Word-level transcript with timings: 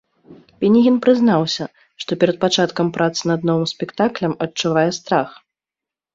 Пінігін 0.63 0.95
прызнаўся, 1.05 1.63
што 2.05 2.11
перад 2.23 2.37
пачаткам 2.47 2.91
працы 2.97 3.21
над 3.33 3.47
новым 3.51 3.67
спектаклем 3.75 4.33
адчувае 4.49 4.89
страх. 5.01 5.29